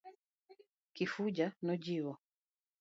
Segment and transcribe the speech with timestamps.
[0.95, 2.13] Kifuja nojiwo.